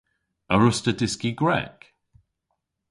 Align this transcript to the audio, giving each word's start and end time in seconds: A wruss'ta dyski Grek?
A 0.53 0.55
wruss'ta 0.57 0.91
dyski 0.99 1.31
Grek? 1.39 1.77